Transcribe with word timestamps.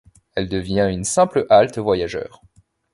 Elle 0.33 0.49
devient 0.49 0.87
une 0.91 1.03
simple 1.03 1.45
halte 1.51 1.77
voyageurs. 1.77 2.41